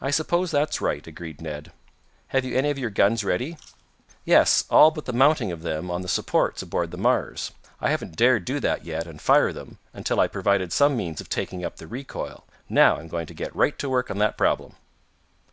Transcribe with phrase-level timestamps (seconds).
[0.00, 1.72] "I suppose that's right," agreed Ned.
[2.28, 3.56] "Have you any of your guns ready?"
[4.24, 7.50] "Yes, all but the mounting of them on the supports aboard the Mars.
[7.80, 11.28] I haven't dared do that yet, and fire them, until I provided some means of
[11.28, 12.44] taking up the recoil.
[12.68, 14.76] Now I'm going to get right to work on that problem."